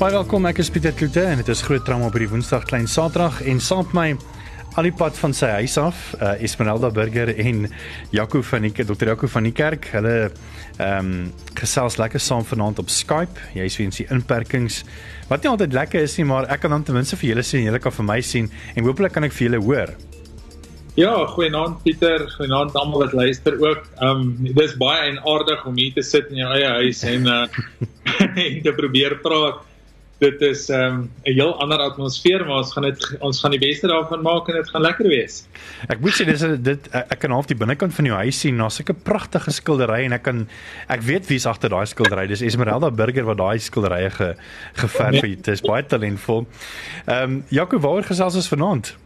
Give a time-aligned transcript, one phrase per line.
[0.00, 2.86] Baie welkom, ek is Pieter Kloete en dit is groot trauma op hierdie Woensdag klein
[2.88, 4.04] Saterdag en saam met my
[4.80, 7.66] al die pad van sy huis af, uh, Esmeralda Burger en
[8.16, 9.10] Jaco van die Dr.
[9.10, 9.90] Jaco van die kerk.
[9.92, 10.14] Hulle
[10.80, 11.12] ehm um,
[11.60, 13.44] gesels lekker saam vanaand op Skype.
[13.52, 14.86] Jy sien die inperkings
[15.28, 17.66] wat nie altyd lekker is nie, maar ek kan dan ten minste vir julle sien
[17.66, 19.96] en julle kan vir my sien en hopelik kan ek vir julle hoor.
[20.96, 23.84] Ja, goeienaand Pieter, goeienaand almal wat luister ook.
[24.00, 27.34] Ehm um, dis baie en aardig om hier te sit in jou eie huis en
[27.36, 27.42] uh
[28.48, 29.66] en te probeer praat
[30.20, 33.60] dit is ehm, 'n um, heel ander atmosfeer maar ons gaan dit ons gaan die
[33.60, 35.46] beste daarvan maak en dit gaan lekker wees.
[35.88, 38.56] Ek moet sê dis dit ek kan half die binnekant van jou huis sien.
[38.56, 40.48] Daar's 'n pragtige skildery en ek kan
[40.88, 42.26] ek weet wie's agter daai skildery.
[42.26, 44.34] Dis Esmeralda Burger wat daai skilderye ge,
[44.74, 45.44] geverf het.
[45.44, 46.46] Dit is baie talentvol.
[47.06, 48.96] Ehm um, Jaco, waaroor gesels ons vanaand?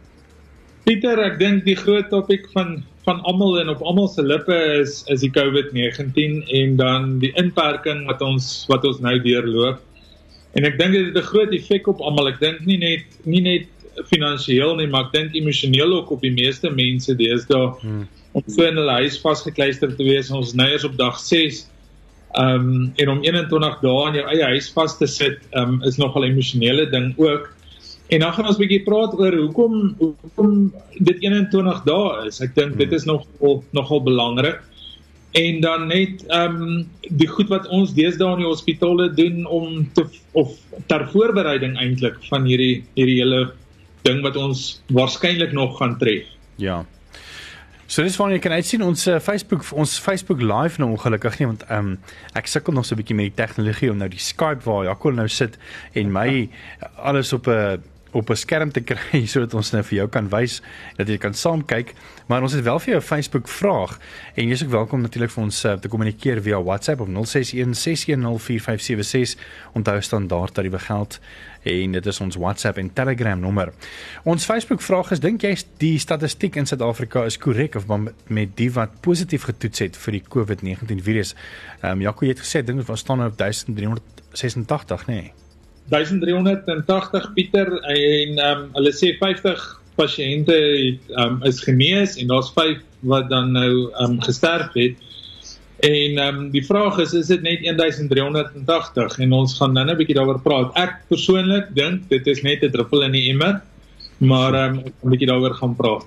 [0.85, 5.03] Pieter, ek dink die groot topik van van almal en op almal se lippe is
[5.13, 9.79] is die COVID-19 en dan die inperking wat ons wat ons nou deurloop.
[10.55, 12.31] En ek dink dit het 'n groot effek op almal.
[12.31, 13.67] Ek dink nie net nie net
[14.11, 17.71] finansiëel nie, maar ek dink emosioneel ook op die meeste mense deesdae.
[17.81, 18.07] Hmm.
[18.35, 20.31] Om so in hulle huis vasgekleister te wees.
[20.31, 21.65] Ons nou is op dag 6.
[22.35, 25.83] Ehm um, en om 21 dae in jou eie huis vas te sit, ehm um,
[25.83, 27.51] is nogal 'n emosionele ding ook.
[28.07, 32.41] En dan gaan ons 'n bietjie praat oor hoekom hoekom dit 21 dae is.
[32.41, 32.79] Ek dink hmm.
[32.79, 34.61] dit is nogal nogal belangrik
[35.35, 39.83] en dan net ehm um, die goed wat ons deesdae in die hospitale doen om
[39.93, 40.53] te of
[40.87, 43.41] ter voorbereiding eintlik van hierdie hierdie hele
[44.07, 46.29] ding wat ons waarskynlik nog gaan tref.
[46.61, 46.85] Ja.
[47.85, 51.49] So dis wanneer jy kan uitsien ons uh, Facebook ons Facebook live nou ongelukkig nie
[51.51, 54.23] want ehm um, ek sukkel nog so 'n bietjie met die tegnologie om nou die
[54.23, 55.59] Skype waar Jaco nou sit
[55.93, 56.49] en my
[57.09, 57.75] alles op 'n uh,
[58.15, 60.61] op 'n skerm te kry sodat ons nou vir jou kan wys
[60.95, 61.93] dat jy kan saam kyk.
[62.27, 63.99] Maar ons het wel vir jou 'n Facebook vraag
[64.35, 67.13] en jy's ook welkom natuurlik vir ons uh, te kommunikeer via WhatsApp op 0616104576.
[69.73, 71.19] Onthou standaard tariewe geld
[71.63, 73.73] en dit is ons WhatsApp en Telegram nommer.
[74.23, 77.85] Ons Facebook vraag is dink jy die statistiek in Suid-Afrika is korrek of
[78.27, 81.35] met die wat positief getoets het vir die COVID-19 virus?
[81.81, 85.13] Ehm um, Jaco het gesê dink was staan op 1386 nê.
[85.13, 85.44] Nee.
[85.89, 89.65] 1380 Pieter en ehm um, hulle sê 50
[89.95, 94.73] pasiënte het ehm um, is genees en daar's 5 wat dan nou ehm um, gesterf
[94.73, 94.97] het.
[95.85, 99.97] En ehm um, die vraag is is dit net 1380 en ons gaan nou 'n
[99.97, 100.75] bietjie daaroor praat.
[100.75, 103.61] Ek persoonlik dink dit is net 'n druppel in die emmer,
[104.17, 106.05] maar ehm um, 'n bietjie daaroor gaan praat.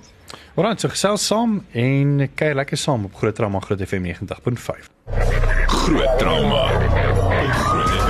[0.55, 4.89] Alraai, so gesels saam en kyk lekker saam op Groot Trauma Groot FM 90.5.
[5.67, 6.67] Groot Trauma.
[7.51, 8.08] Groot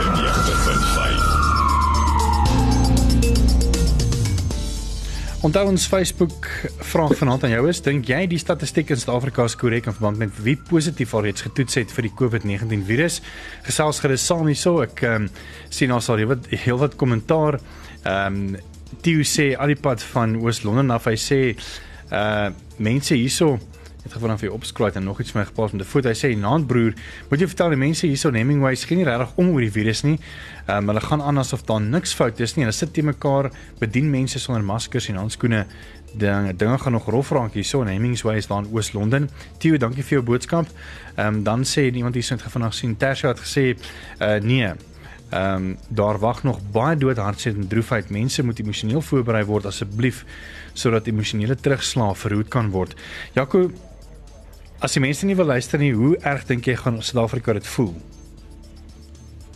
[5.40, 6.48] Onthou ons Facebook
[6.84, 10.20] vraag vanaand aan jou is: Dink jy die statistiek in Suid-Afrika is korrek in verband
[10.20, 13.22] met wie positief alreeds getoets het vir die COVID-19 virus?
[13.64, 14.82] Gesels gerus saam hierso.
[14.84, 15.30] Ek um,
[15.72, 17.62] sien ons al wat heel wat kommentaar.
[18.04, 21.08] Ehm um, Tio sê alipad van Oos-London af.
[21.08, 21.40] Hy sê
[22.12, 22.50] uh
[22.84, 23.54] mense hierso
[24.10, 26.10] het gewoon af hier opskraai en nog iets my gepas met 'n foto.
[26.10, 26.94] Hy sê naand broer,
[27.30, 30.20] moet jy vertel die mense hierso Hemingway skien nie regtig om oor die virus nie.
[30.66, 32.66] Ehm um, hulle gaan aan asof daar niks fout is nie.
[32.66, 35.66] Hulle sit te mekaar, bedien mense sonder maskers en handskoene.
[36.14, 39.30] Dinge dinge gaan nog rof raak hierso in Hemingway is daar in Oos-London.
[39.58, 40.68] Tio, dankie vir jou boodskap.
[41.16, 43.78] Ehm um, dan sê iemand hier sit vanaand sien Tersia het gesê
[44.22, 44.74] uh nee,
[45.30, 48.10] Ehm um, daar wag nog baie dood hartseer en droefheid.
[48.10, 50.26] Mense moet emosioneel voorberei word asseblief
[50.74, 52.96] sodat emosionele terugslag verhoed kan word.
[53.34, 53.70] Jaco,
[54.80, 57.92] As die mense nie wil luister nie, hoe erg dink jy gaan Suid-Afrika dit voel?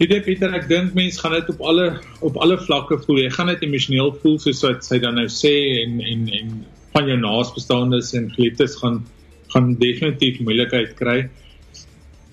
[0.02, 1.86] Ek dink Pieter, ek dink mense gaan dit op alle
[2.28, 3.22] op alle vlakke voel.
[3.24, 5.54] Jy gaan dit emosioneel voel soos wat sy dan nou sê
[5.84, 6.50] en en en
[6.96, 9.00] van jou naasbestaandes en geliefdes gaan
[9.54, 11.18] gaan definitief moeilikheid kry.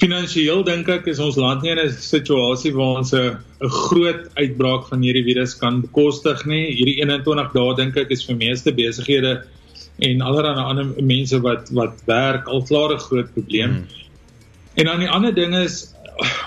[0.01, 4.27] Finansieel dink ek is ons land nie in 'n situasie waar ons 'n 'n groot
[4.35, 6.75] uitbraak van hierdie virus kan bekostig nie.
[6.75, 9.45] Hierdie 21 dae dink ek is vir meeste besighede
[10.01, 13.71] en allerlei ander mense wat wat werk al klaar 'n groot probleem.
[13.71, 13.87] Hmm.
[14.75, 15.95] En dan die ander ding is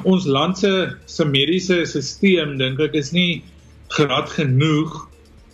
[0.03, 3.43] ons land se se mediese stelsel dink ek is nie
[3.87, 5.07] gerad genoeg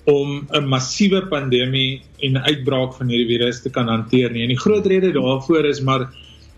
[0.05, 4.43] om 'n massiewe pandemie en 'n uitbraak van hierdie virus te kan hanteer nie.
[4.43, 6.09] En die groot rede daarvoor is maar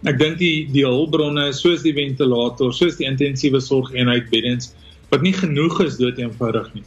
[0.06, 4.74] ek dink die die hulpbronne soos die ventilator, soos die intensiewe sorgeenheid beddens
[5.10, 6.84] wat nie genoeg is dood eenvoudig nie.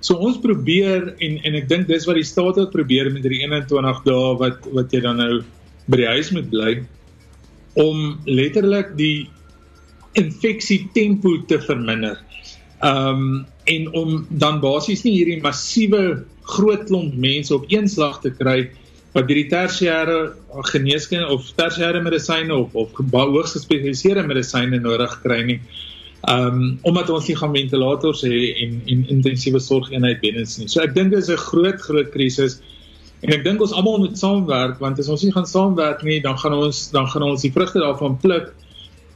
[0.00, 3.42] So ons probeer en en ek dink dis wat die staat het probeer met hierdie
[3.46, 5.32] 21 dae wat wat jy dan nou
[5.88, 6.72] by die huis moet bly
[7.78, 9.28] om letterlik die
[10.18, 12.18] infeksie tempo te verminder.
[12.82, 18.30] Um en om dan basies nie hierdie massiewe groot klomp mense op een slag te
[18.32, 18.70] kry
[19.16, 20.18] wat hierdie tersiêre
[20.70, 25.60] geneeskunde of tersiêre medisyne of of hoogs gespesialiseerde medisyne nodig kry nie.
[26.26, 30.66] Ehm um, omdat ons nie gaan ventilators hê en en intensiewe sorgeenheid binne nie.
[30.66, 32.58] So ek dink dit is 'n groot groot krisis.
[33.22, 36.38] En ek dink ons almal moet saamwerk want as ons nie gaan saamwerk nie, dan
[36.38, 38.50] gaan ons dan gaan ons die vrugte daarvan pluk.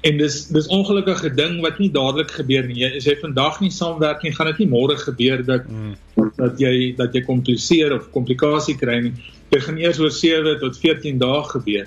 [0.03, 2.87] En dis dis ongelukkige ding wat nie dadelik gebeur nie.
[2.87, 5.95] As jy vandag nie saamwerk nie, gaan dit nie môre gebeur dat mm.
[6.39, 9.15] dat jy dat jy kompliseer of komplikasie kry nie.
[9.51, 11.87] Dit gaan eers oor 7 tot 14 dae gebeur.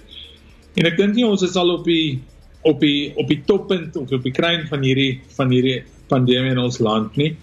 [0.76, 2.20] En ek dink nie ons is al op die
[2.66, 6.62] op die op die toppunt of op die kruin van hierdie van hierdie pandemie in
[6.62, 7.36] ons land nie.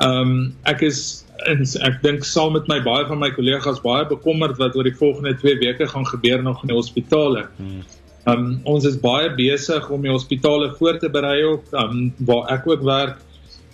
[0.00, 0.34] Ehm um,
[0.68, 1.00] ek is
[1.48, 4.96] en ek dink saam met my baie van my kollegas baie bekommerd wat oor die
[4.96, 7.46] volgende 2 weke gaan gebeur nog in die hospitale.
[8.26, 12.52] Ehm um, ons is baie besig om die hospitale voor te berei op um, waar
[12.58, 13.18] ek ook werk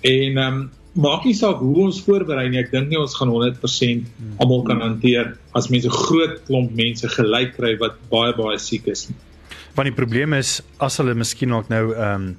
[0.03, 0.65] en ehm um,
[0.97, 2.63] maak nie saak hoe ons voorberei nie.
[2.63, 4.07] Ek dink nie ons gaan 100%
[4.41, 9.11] almal kan hanteer as mense groot klomp mense gelyk kry wat baie baie siek is
[9.11, 9.19] nie
[9.77, 12.37] want die probleem is as hulle miskien ook nou ehm um,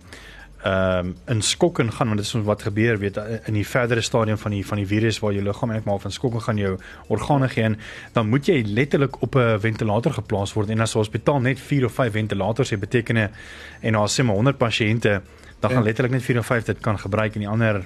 [0.68, 4.38] ehm um, in skokken gaan want dit is wat gebeur weet in die verdere stadium
[4.42, 6.72] van die van die virus waar jou liggaam eintlik maar van skokken gaan jou
[7.14, 7.78] organe gee en
[8.14, 11.86] dan moet jy letterlik op 'n ventilator geplaas word en as 'n hospitaal net 4
[11.86, 15.22] of 5 ventilators het beteken en daar sê maar 100 pasiënte
[15.60, 15.86] dan gaan ja.
[15.86, 17.86] letterlik net 4 of 5 dit kan gebruik en die ander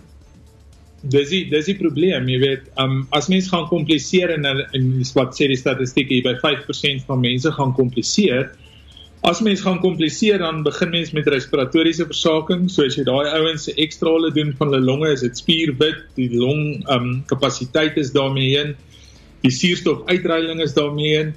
[1.02, 5.36] dis die dis die probleem jy weet um, as mense gaan kompliseer en in wat
[5.36, 8.52] sê die statistieke by 5% van mense gaan kompliseer
[9.22, 13.68] As mens gaan kompliseer dan begin mens met respiratoriese versaking, so as jy daai ouens
[13.68, 18.10] se ekstra hulle doen van hulle longe, is dit spierwit, die long um kapasiteit is
[18.16, 18.72] daarmee heen.
[19.46, 21.30] Die suurstof uitreiling is daarmee heen.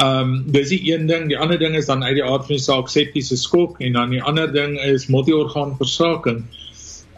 [0.00, 2.64] Um dis die een ding, die ander ding is dan uit die aard van die
[2.64, 6.46] saak septiese skok en dan die ander ding is multiorgaan versaking.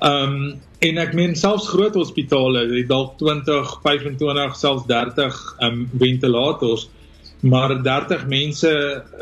[0.03, 6.89] Um en ek meen selfs groot hospitale, dit dalk 20, 25, selfs 30 um ventilators
[7.43, 8.71] maar 30 mense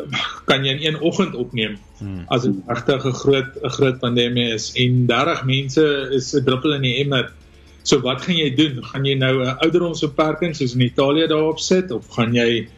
[0.51, 2.25] kan jy in een oggend opneem hmm.
[2.29, 5.85] as dit regtig 'n groot 'n groot pandemie is en 30 mense
[6.17, 7.33] is 'n druppel in die emmer.
[7.83, 8.85] So wat gaan jy doen?
[8.85, 12.69] Gaan jy nou 'n ouderdomsbeperking soos in Italië daarop sit of gaan jy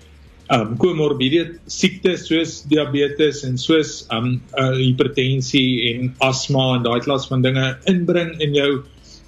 [0.52, 7.26] um komorbide siektes soos diabetes en soos um uh, hipertensie en asma en daai klas
[7.30, 8.82] van dinge inbring in jou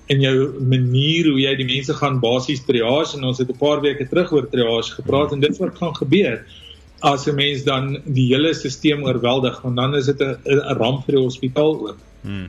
[0.06, 3.80] in jou manier hoe jy die mense gaan basies triage en ons het 'n paar
[3.80, 6.44] weke terug oor triage gepraat en dit wat gaan gebeur
[7.00, 11.14] as 'n mens dan die hele stelsel oorweldig want dan is dit 'n ramp vir
[11.14, 11.96] die hospitaal ook.
[12.24, 12.48] Hmm.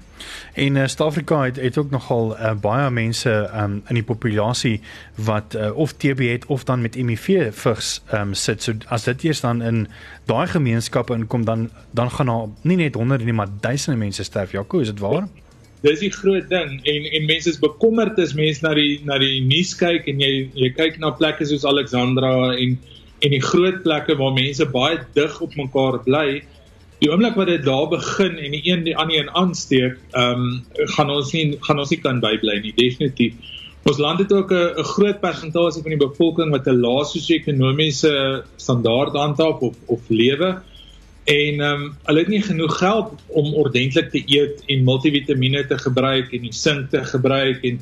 [0.53, 4.81] En uh, Suid-Afrika het het ook nogal uh, baie mense um, in die populasie
[5.15, 8.63] wat uh, of TB het of dan met HIV vigs um, sit.
[8.63, 9.87] So as dit eers dan in
[10.25, 14.51] daai gemeenskappe inkom dan dan gaan daar nie net honderde nie maar duisende mense sterf.
[14.51, 15.27] Jaco, is dit waar?
[15.27, 15.44] Ja
[15.85, 19.39] dis die groot ding en en mense is bekommerd as mense na die na die
[19.45, 22.77] nuus kyk en jy jy kyk na plekke soos Alexandra en
[23.23, 26.27] en die groot plekke waar mense baie dig op mekaar bly.
[27.01, 30.87] Die oomblik wat dit daar begin en die een die ander een aansteek ehm um,
[30.95, 33.35] gaan ons nie gaan ons nie kan bybly nie definitief.
[33.85, 39.13] Ons land het ook 'n groot persentasie van die bevolking wat 'n lae sosio-ekonomiese standaard
[39.13, 40.55] handhaaf of of lewe
[41.25, 45.77] en ehm um, hulle het nie genoeg geld om ordentlik te eet en multivitamiene te
[45.77, 47.79] gebruik en die sink te gebruik en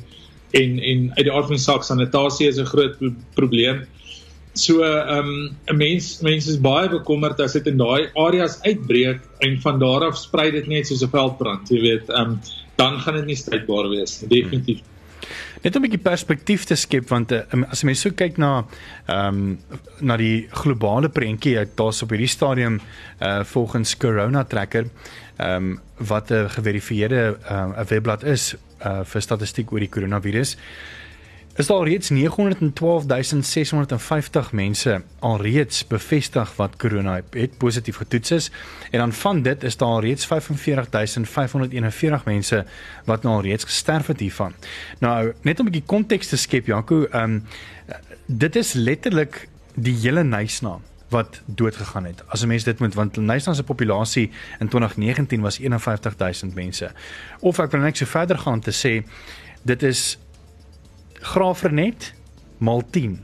[0.54, 2.96] en en uit die aard van saak sanitasie is 'n groot
[3.34, 3.84] probleem.
[4.54, 9.20] So ehm um, 'n mens mense is baie bekommerd as dit in daai areas uitbreek
[9.38, 12.40] en van daar af sprei dit net soos 'n veldbrand, jy weet, ehm um,
[12.76, 14.80] dan gaan dit nie strydbaar wees nie, definitief.
[14.80, 14.93] Hmm.
[15.62, 18.64] Net 'n bietjie perspektief te skep want uh, as jy mens so kyk na
[19.06, 19.58] ehm um,
[20.00, 22.80] na die globale prentjie, daar's op hierdie stadium
[23.20, 24.86] uh volgens Corona Tracker
[25.36, 28.54] ehm um, wat 'n geverifieerde ehm, 'n uh, webblad is
[28.84, 30.56] uh vir statistiek oor die koronavirus
[31.54, 38.50] is daar reeds 912650 mense alreeds bevestig wat corona het positief getoets is
[38.90, 42.64] en dan van dit is daar reeds 45541 mense
[43.04, 44.52] wat nou alreeds gesterf het hiervan.
[44.98, 47.46] Nou net om 'n bietjie konteks te skep Jaco, ehm um,
[48.26, 52.22] dit is letterlik die hele Nysna wat dood gegaan het.
[52.26, 56.92] As 'n mens dit moet want Nysna se populasie in 2019 was 51000 mense.
[57.40, 59.02] Of ek wil net so verder gaan te sê
[59.62, 60.18] dit is
[61.24, 62.12] Graafrenet
[62.58, 63.18] maal 10.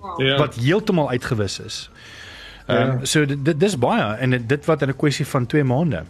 [0.00, 0.20] Wow.
[0.22, 0.36] Ja.
[0.38, 1.90] Wat heeltemal uitgewis is.
[2.66, 3.04] Ehm um, ja.
[3.04, 6.02] so dit dis baie en dit, dit wat in 'n kwessie van 2 maande.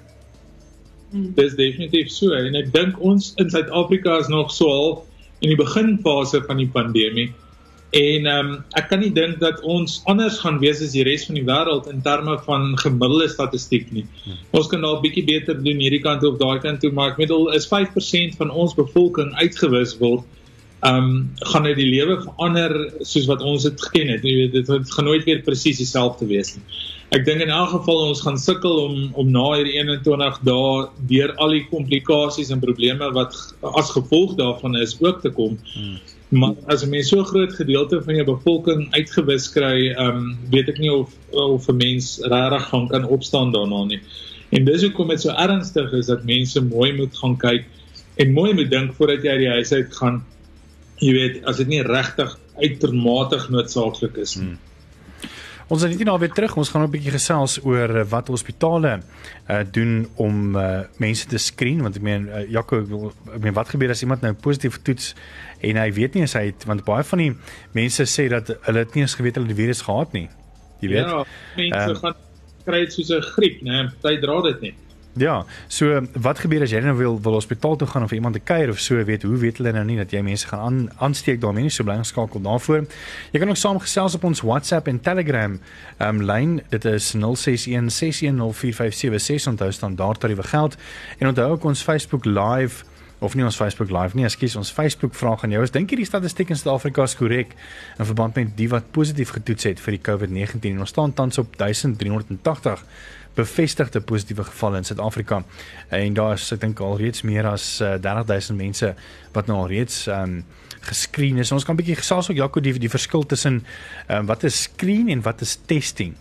[1.11, 1.33] Hmm.
[1.35, 5.07] Dis definitief so en ek dink ons in Suid-Afrika is nog so al
[5.41, 7.33] in die beginfase van die pandemie.
[7.91, 11.25] En ehm um, ek kan nie dink dat ons anders gaan wees as die res
[11.27, 14.05] van die wêreld in terme van gemiddelde statistiek nie.
[14.25, 14.37] Hmm.
[14.51, 17.51] Ons kan dalk bietjie beter doen hierdie kant of daai kant toe, maar ek bedoel
[17.57, 20.23] is 5% van ons bevolking uitgewis word
[20.81, 22.73] ehm um, gaan dit die lewe verander
[23.05, 24.23] soos wat ons dit geken het.
[24.25, 26.65] Jy weet dit gaan nooit weer presies dieselfde wees nie.
[27.11, 31.35] Ek dink in elk geval ons gaan sukkel om om na hierdie 21 dae deur
[31.37, 33.37] al die komplikasies en probleme wat
[33.83, 35.59] as gevolg daarvan is ook te kom.
[35.75, 35.99] Hmm.
[36.31, 40.69] Maar as 'n mens so groot gedeelte van jou bevolking uitgewis kry, ehm um, weet
[40.69, 44.01] ek nie of of 'n mens regtig gaan kan opstaan daarna nie.
[44.51, 47.65] En dis hoekom dit so ernstig is dat mense mooi moet gaan kyk
[48.17, 50.25] en mooi moet dink voordat jy uit die huis uit gaan.
[51.01, 54.51] Jy weet, as dit nie regtig uitermate noodsaaklik is nie.
[54.51, 54.59] Hmm.
[55.71, 56.57] Ons is net nou weer terug.
[56.59, 59.03] Ons gaan 'n bietjie gesels oor eh, wat hospitale
[59.49, 62.81] uh doen om uh mense te screen want ek meen uh, Jaco
[63.35, 65.15] ek meen wat gebeur as iemand nou positief toets
[65.61, 67.33] en hy weet nie as hy het want baie van die
[67.73, 70.29] mense sê dat hulle dit nie eens geweet hulle die virus gehad nie.
[70.81, 71.07] Jy weet.
[71.07, 71.25] Ja,
[71.57, 72.17] mense um, gaan
[72.67, 73.93] kry dit soos 'n griep, né?
[74.03, 74.75] Party dra dit nie.
[75.19, 78.41] Ja, so wat gebeur as jy nou wil wil hospitaal toe gaan of iemand te
[78.47, 81.41] kuier of so weet hoe weet hulle nou nie dat jy mense gaan aan aansteek
[81.43, 82.87] daarmee nie so bly geskakel daarvoor.
[83.33, 85.59] Jy kan ook saamgesels op ons WhatsApp en Telegram
[85.99, 87.25] um lyn dit is 0616104576
[89.51, 90.77] onthou staan daar tariewe geld.
[91.19, 92.85] En onthou ook ons Facebook live
[93.21, 95.97] of nie ons Facebook live nie, ekskuus, ons Facebook vraag aan jou is dink jy
[96.01, 97.53] die statistiek in Suid-Afrika is korrek
[97.99, 101.43] in verband met die wat positief getoets het vir die COVID-19 en ons staan tans
[101.43, 102.85] op 1380
[103.35, 105.43] bevestigde positiewe gevalle in Suid-Afrika.
[105.89, 108.95] En daar is ek dink al reeds meer as uh, eh, 30000 mense
[109.33, 110.45] wat nou al reeds um
[110.81, 111.53] geskreen is.
[111.53, 113.65] Ons kan 'n bietjie gesels oor Jaco die die verskil tussen
[114.09, 116.17] um wat is screen en wat is testing.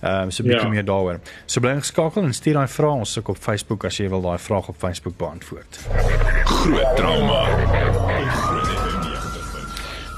[0.00, 0.72] Ehm um, so 'n bietjie ja.
[0.72, 1.20] meer daaroor.
[1.46, 4.38] So bly geskakel en stuur daai vrae ons ook op Facebook as jy wil daai
[4.38, 5.78] vraag op Facebook beantwoord.
[6.44, 8.79] Groot trauma.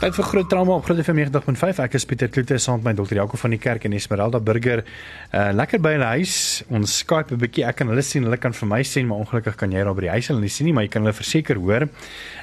[0.02, 1.78] Tyd vir groot trauma op Groot FM 90.5.
[1.84, 4.80] Ek is Pieter Kloete saam met my dokter Jaco van die kerk en Esmeralda Burger.
[5.30, 6.32] Uh lekker by hulle huis.
[6.74, 7.62] Ons Skype 'n bietjie.
[7.68, 10.08] Ek kan hulle sien, hulle kan vir my sien, maar ongelukkig kan jy daar by
[10.08, 11.86] die huis hulle nie sien nie, maar jy kan hulle verseker hoor.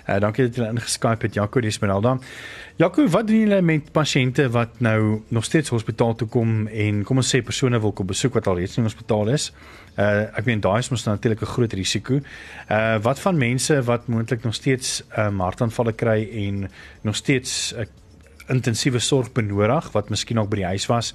[0.08, 2.18] Uh dankie dat jy ingeskype het Jaco en Esmeralda.
[2.80, 7.20] Jaco, wat doen julle met pasiënte wat nou nog steeds hospitaal toe kom en kom
[7.20, 9.50] ons sê persone wil kom besoek wat al reeds in die hospitaal is?
[10.00, 12.22] Uh ek meen daai is mos natuurlik 'n groot risiko.
[12.72, 16.72] Uh wat van mense wat moontlik nog steeds um, hartaanvalle kry en
[17.04, 17.86] nog steeds 'n uh,
[18.48, 21.14] intensiewe sorg benodig wat miskien nog by die huis was?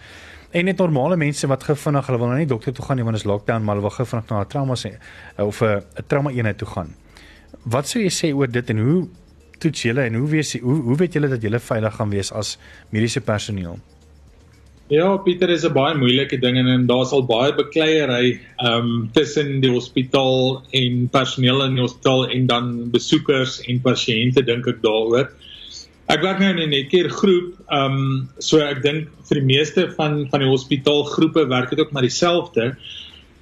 [0.50, 3.04] En net normale mense wat gou vinnig hulle wil nou nie dokter toe gaan nie
[3.04, 4.98] want dit is lockdown maar hulle wil gou vinnig na 'n trauma sê
[5.38, 6.94] of 'n trauma eenheid toe gaan.
[7.62, 9.08] Wat sou jy sê oor dit en hoe
[9.64, 12.56] toets julle en hoe weet hoe hoe weet julle dat julle veilig gaan wees as
[12.94, 13.80] mediese personeel?
[14.92, 19.60] Ja, Pieter is 'n baie moeilike ding en, en daar's al baie bekleierery um tussen
[19.62, 25.30] die hospitaal en personeel in die hospitaal en dan besoekers en pasiënte dink ek daaroor.
[26.12, 30.28] Ek werk nou in 'n netkeer groep, um so ek dink vir die meeste van
[30.28, 32.76] van die hospitaalgroepe werk dit ook maar dieselfde.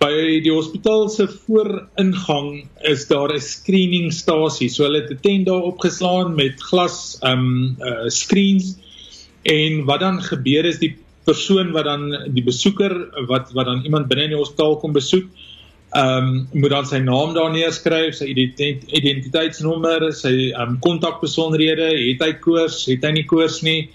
[0.03, 4.69] By die hospitaal se vooringang is daar 'n screeningstasie.
[4.69, 8.75] So hulle het 'n tent daar opgeslaan met glas um uh screens
[9.43, 12.93] en wat dan gebeur is die persoon wat dan die besoeker
[13.29, 15.27] wat wat dan iemand binne in die hospitaal kom besoek,
[15.95, 21.91] ehm um, moet dan sy naam daar neerskryf, sy ident identiteitsnommer, sy ehm um, kontakbesonderhede,
[22.11, 23.91] het hy koors, het hy nie koors nie.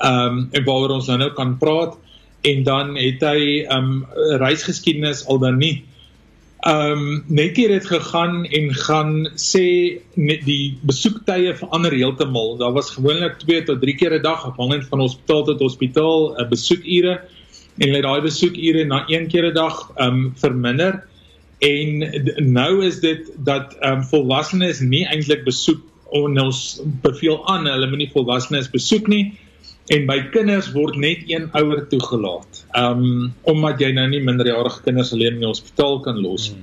[0.00, 1.98] Ehm um, en waaroor ons nou nou kan praat
[2.42, 4.06] en dan het hy ehm um,
[4.42, 5.84] reisgeskiedenis al dan nie
[6.62, 9.66] ehm um, net hier het gegaan en gaan sê
[10.46, 12.56] die besoektye verander heeltemal.
[12.56, 16.42] Daar was gewoonlik 2 tot 3 keer 'n dag afhangend van hospitaal tot hospitaal 'n
[16.42, 17.20] uh, besoekure
[17.78, 21.02] en hulle daai besoekure na 1 keer 'n dag ehm um, verminder.
[21.58, 21.88] En
[22.52, 28.10] nou is dit dat ehm um, volwassenes nie eintlik besoek ons beveel aan hulle moenie
[28.12, 29.34] volwassenes besoek nie
[29.90, 32.62] en by kinders word net een ouer toegelaat.
[32.78, 36.62] Um omdat jy nou nie minderjarige kinders alleen in die hospitaal kan los nie.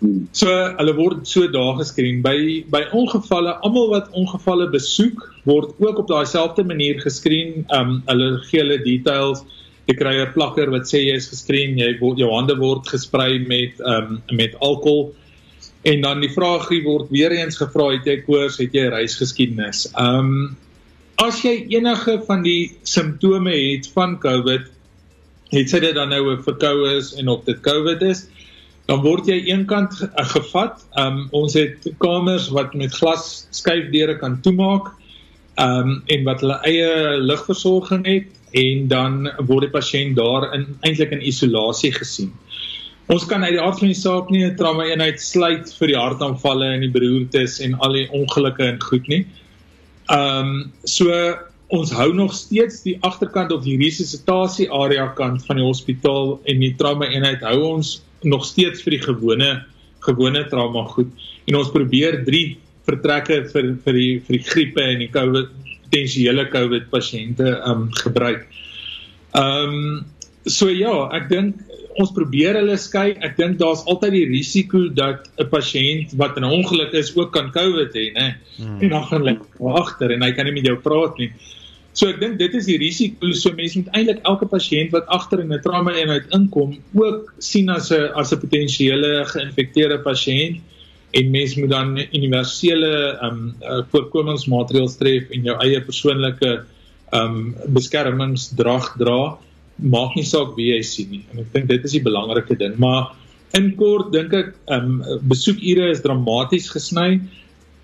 [0.00, 0.26] Hmm.
[0.36, 6.02] So hulle word so daar geskreen by by ongevalle, almal wat ongevalle besoek word ook
[6.02, 7.64] op daai selfde manier geskreen.
[7.72, 9.44] Um hulle gee hulle details.
[9.86, 13.38] Jy kry 'n plakker wat sê jy is geskreen, jy word jou hande word gesprei
[13.38, 15.14] met um met alkohol.
[15.86, 19.86] En dan die vraagie word weer eens gevra het jy koors, het jy reisgeskiedenis.
[19.94, 20.56] Um
[21.22, 24.66] as jy enige van die simptome het van COVID,
[25.54, 28.26] het sy dit dan nou 'n verkoue is en of dit COVID is,
[28.86, 29.92] dan word jy eenkant
[30.34, 30.84] gevat.
[30.96, 34.92] Um ons het kamers wat met glas skuifdeure kan toemaak.
[35.58, 41.10] Um en wat hulle eie lugversorging het en dan word die pasiënt daar in eintlik
[41.12, 42.32] in isolasie gesien.
[43.08, 45.96] Ons kan uit die aard van die saak nie 'n trauma eenheid sluit vir die
[45.96, 49.24] hartaanvalle en die beroertes en al die ongelukke en goed nie.
[49.24, 49.45] Ehm
[50.12, 51.12] um, so
[51.74, 56.62] ons hou nog steeds die agterkant of die resusitasie area kant van die hospitaal en
[56.62, 59.50] die trauma eenheid hou ons nog steeds vir die gewone
[60.06, 61.10] gewone trauma goed
[61.50, 65.54] en ons probeer drie vertrekke vir vir die vir die griepe en die COVID
[65.86, 68.46] potensiële COVID pasiënte um gebruik.
[69.34, 70.04] Um
[70.46, 71.62] so ja, ek dink
[72.00, 73.14] ons probeer hulle skei.
[73.24, 77.32] Ek dink daar's altyd die risiko dat 'n pasiënt wat in 'n ongeluk is ook
[77.32, 78.36] kan COVID hê, né?
[78.56, 78.80] Hmm.
[78.82, 79.38] En dan gaan hulle
[79.80, 81.32] agter en hy kan nie met jou praat nie.
[81.94, 83.32] So ek dink dit is die risiko.
[83.32, 87.68] So mense moet eintlik elke pasiënt wat agter in 'n trauma eenheid inkom ook sien
[87.70, 90.60] as 'n as 'n potensiële geïnfekteerde pasiënt
[91.12, 96.64] en mens moet dan universele ehm um, uh, voorkomingsmaatreëls tref en jou eie persoonlike
[97.12, 99.38] ehm um, beskermingsdrag dra
[99.76, 101.22] maak nie saak wie jy sien nie.
[101.32, 102.76] En ek dink dit is die belangrike ding.
[102.82, 103.12] Maar
[103.56, 107.20] in kort dink ek ehm um, besoekure is dramaties gesny.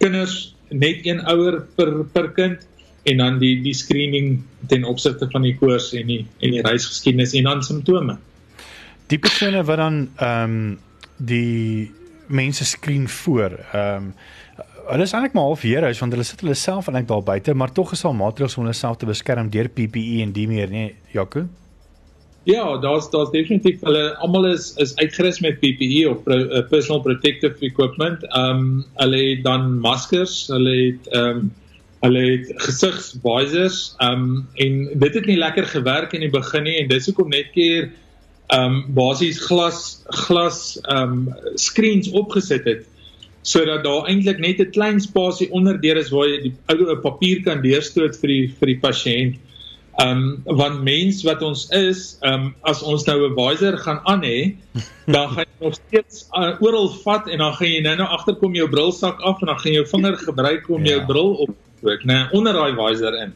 [0.03, 2.69] Kinders net een ouer per per kind
[3.09, 7.35] en dan die die screening ten opsigte van die koors en die en die reisgeskiedenis
[7.39, 8.17] en dan simptome.
[9.13, 10.79] Die persone wat dan ehm um,
[11.23, 11.91] die
[12.33, 13.59] mense skreen voor.
[13.73, 14.15] Ehm um,
[14.83, 17.55] hulle is eintlik maar half hier huis want hulle sit hulle self eintlik daar buite,
[17.55, 20.71] maar tog is al maatreëls om hulle self te beskerm deur PPE en die meer,
[20.71, 21.47] nee, Jaco?
[22.45, 27.01] Ja, daar's daar's definitief hulle almal is is uitgerus met PPE of pro, uh, personal
[27.01, 28.25] protective equipment.
[28.25, 31.53] Ehm um, hulle het dan maskers, hulle het ehm um,
[32.03, 33.95] hulle het gesigsvisors.
[33.99, 37.31] Ehm um, en dit het nie lekker gewerk in die begin nie en dis hoekom
[37.31, 37.93] net keer
[38.49, 42.89] ehm um, basies glas glas ehm um, screens opgesit het
[43.43, 47.63] sodat daar eintlik net 'n klein spasie onderdeur is waar jy die ou papier kan
[47.63, 49.39] deurstoot vir die vir die pasiënt.
[49.39, 49.52] Ehm
[50.01, 54.23] um, want mens wat ons is, ehm um, as ons nou 'n visor gaan aan
[54.23, 54.55] hê,
[55.15, 58.55] dan gaan jy nog steeds uh, oral vat en dan gaan jy nou nou agterkom
[58.55, 60.91] jou brilsak af en dan gaan jy jou vinger gebruik om ja.
[60.91, 63.35] jou bril op te druk, né, onder daai visor in.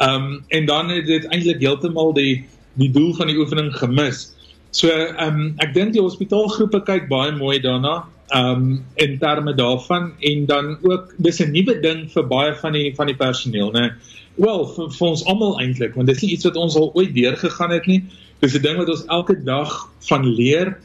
[0.00, 4.34] Ehm um, en dan het dit eintlik heeltemal die die doel van die oefening gemis.
[4.70, 9.54] So ehm um, ek dink die hospitaalgroepe kyk baie mooi daarna ehm um, in terme
[9.54, 13.72] daarvan en dan ook dis 'n nuwe ding vir baie van die van die personeel,
[13.72, 13.92] né.
[14.36, 17.14] Wel vir, vir ons almal eintlik want dit is nie iets wat ons al ooit
[17.14, 18.04] deurgegaan het nie.
[18.40, 20.78] Dis 'n ding wat ons elke dag van leer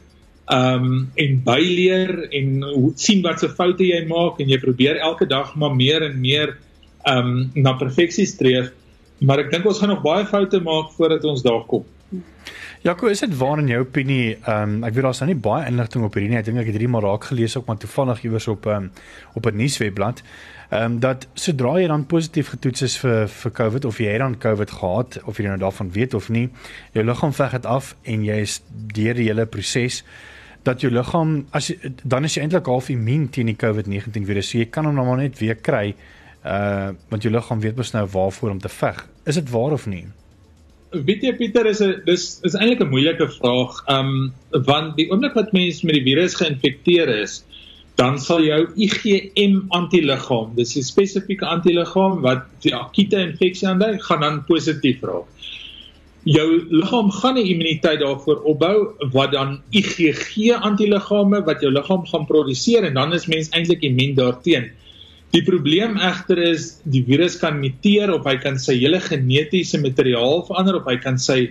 [0.46, 5.54] um, en byleer en sien wat se foute jy maak en jy probeer elke dag
[5.56, 6.56] maar meer en meer
[7.08, 8.72] um, na perfeksie streef.
[9.20, 11.84] Maar ek dink ons gaan nog baie foute maak voordat ons daar kom.
[12.84, 14.34] Jaco, is dit waar in jou opinie?
[14.44, 16.36] Ehm um, ek weet daar's nou nie baie inligting op hierdie nie.
[16.36, 19.04] Ek dink ek het hierdie maar raak gelees ook maar toevallig iewers op ehm um,
[19.40, 20.20] op 'n nuuswebblad.
[20.68, 24.36] Ehm um, dat sodra jy dan positief getoets is vir vir COVID of jy dan
[24.38, 26.50] COVID gehad of jy nou daarvan weet of nie,
[26.92, 28.60] jou liggaam veg dit af en jy is
[28.92, 30.04] deur die hele proses
[30.62, 34.50] dat jou liggaam as jy, dan is jy eintlik half immuun teen die COVID-19 virus.
[34.50, 35.94] So jy kan hom nou maar net weer kry.
[36.44, 39.08] Uh want jou liggaam weet mos nou waarvoor om te veg.
[39.24, 40.04] Is dit waar of nie?
[41.06, 43.82] Weet jy Pieter is 'n dis is eintlik 'n moeilike vraag.
[43.88, 47.42] Um want die oomblik wat mens met die virus geïnfekteer is,
[47.96, 54.20] dan sal jou IgM antiliggaam, dis 'n spesifieke antiliggaam wat die akute infeksie aandui, gaan
[54.20, 55.26] dan positief raak.
[56.24, 62.26] Jou liggaam gaan 'n immuniteit daarvoor opbou wat dan IgG antiliggame wat jou liggaam gaan
[62.26, 64.70] produseer en dan is mens eintlik immuun daarteenoor.
[65.34, 70.44] Die probleem egter is die virus kan muteer of hy kan sy hele genetiese materiaal
[70.46, 71.48] verander of hy kan sy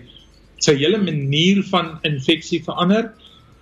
[0.63, 3.09] sy hele manier van infeksie verander.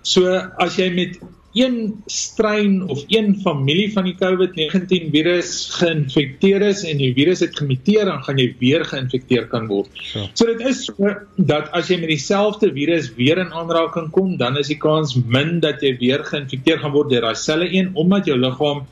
[0.06, 0.30] So
[0.62, 1.18] as jy met
[1.54, 7.58] een strain of een familie van die COVID-19 virus geïnfekteer is en die virus het
[7.58, 9.90] gemuteer, dan gaan jy weer geïnfekteer kan word.
[10.14, 10.24] Ja.
[10.38, 14.56] So dit is so dat as jy met dieselfde virus weer in aanraking kom, dan
[14.56, 18.30] is die kans min dat jy weer geïnfekteer gaan word deur daai selle een omdat
[18.30, 18.86] jou liggaam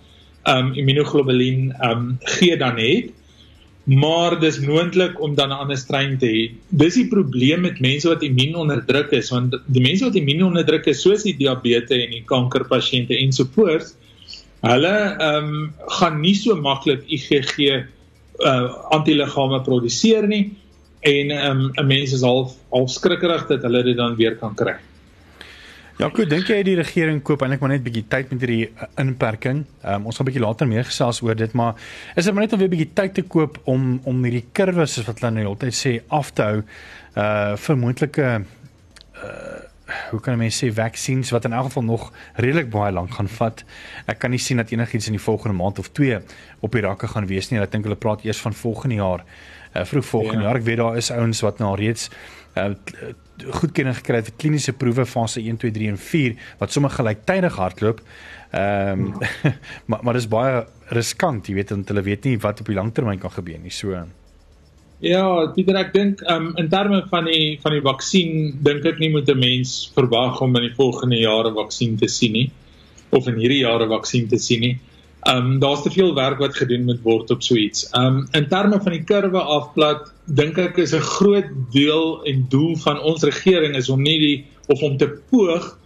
[0.49, 3.11] um immunoglobulien um gee dan het
[3.85, 6.53] maar dis moontlik om dan 'n ander strain te hê.
[6.69, 10.87] Dis die probleem met mense wat immuun onderdruk is want die mense wat immuun onderdruk
[10.87, 13.97] is soos die diabetes en die kankerpasiënte ensovoorts
[14.61, 17.57] hulle um gaan nie so maklik IgG
[18.41, 20.51] uh antiliggame produseer nie
[21.01, 24.77] en um 'n mens is half half skrikkerig dat hulle dit dan weer kan kry.
[26.01, 28.71] Ja, goed, dink jy die regering koop eintlik maar net 'n bietjie tyd met hierdie
[28.73, 29.67] uh, inperking?
[29.85, 31.75] Um, ons gaan 'n bietjie later meer gesels oor dit, maar
[32.17, 34.95] is dit maar net om weer 'n bietjie tyd te koop om om hierdie kurwes
[34.95, 36.63] soos wat hulle nou altyd sê af te hou
[37.17, 39.61] uh vir moontlike uh
[40.11, 43.65] hoe kan mense sê vaksines wat in elk geval nog redelik baie lank gaan vat.
[44.07, 46.21] Ek kan nie sien dat enigiets in die volgende maand of 2
[46.61, 47.61] op die rakke gaan wees nie.
[47.61, 49.25] Ek dink hulle praat eers van volgende jaar.
[49.75, 50.49] Uh vroeg volgende ja.
[50.49, 50.57] jaar.
[50.57, 52.09] Ek weet daar is ouens wat nou reeds
[52.57, 52.73] uh
[53.43, 57.57] goedkeuring gekry het vir kliniese proewe fase 1, 2, 3 en 4 wat sommer gelyktydig
[57.57, 58.01] hardloop.
[58.53, 59.19] Ehm um,
[59.91, 63.21] maar maar dis baie riskant, jy weet, want hulle weet nie wat op die langtermyn
[63.23, 63.75] kan gebeur nie.
[63.75, 63.95] So
[65.01, 65.25] Ja,
[65.55, 69.31] Pieter, ek dink um, in terme van die van die vaksin dink ek nie moet
[69.33, 72.51] 'n mens verwag om in die volgende jare vaksin te sien nie
[73.11, 74.77] of in hierdie jare vaksin te sien nie.
[75.29, 77.89] Ehm um, daar's te veel werk wat gedoen moet word op so iets.
[77.91, 82.47] Ehm um, in terme van die kurwe afplat, dink ek is 'n groot deel en
[82.49, 85.77] doel van ons regering is om nie die of om te poog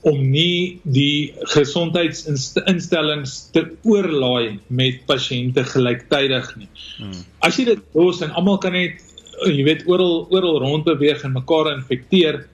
[0.00, 6.68] om nie die gesondheidsinstellings te oorlaai met pasiënte gelyktydig nie.
[6.98, 7.24] Hmm.
[7.42, 9.02] As jy dit los en almal kan net
[9.46, 12.46] jy weet oral oral rond beweeg en mekaar infekteer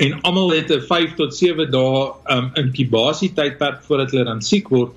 [0.00, 4.68] en almal het 'n 5 tot 7 dae um, inkubasie tydperk voordat hulle dan siek
[4.68, 4.94] word,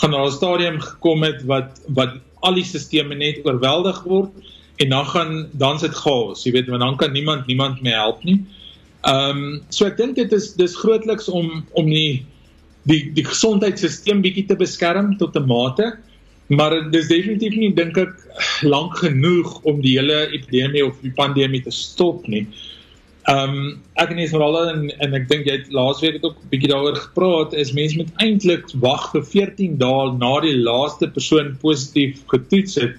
[0.00, 4.30] gaan daar 'n stadium gekom het wat wat al die stelsels net oorweldig word
[4.76, 8.22] en dan gaan dan sit chaos, jy weet, want dan kan niemand niemand meer help
[8.24, 8.44] nie.
[9.02, 12.24] Ehm um, so ek dink dit is dis grootliks om om die
[12.82, 15.98] die die gesondheidstelsel bietjie te beskerm tot 'n mate,
[16.46, 18.14] maar dis definitief nie dink ek
[18.62, 22.46] lank genoeg om die hele epidemie of die pandemie te stop nie.
[22.46, 22.77] Ehm
[23.28, 23.56] um,
[24.00, 26.96] ek en Esmeralda en, en ek dink jy het laasweek het ook 'n bietjie daaroor
[26.96, 32.78] gepraat is mense moet eintlik wag vir 14 dae na die laaste persoon positief getoets
[32.80, 32.96] het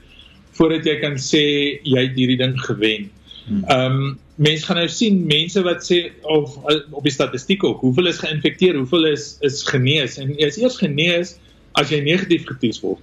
[0.58, 1.44] voordat jy kan sê
[1.84, 3.10] jy het hierdie ding gewen.
[3.48, 3.64] Hmm.
[3.68, 6.56] Ehm um, mense gaan nou sien mense wat sê of
[6.92, 10.78] op die statistiek ook hoeveel is geïnfekteer, hoeveel is is genees en jy is eers
[10.80, 11.36] genees
[11.76, 13.02] as jy negatief getoets word.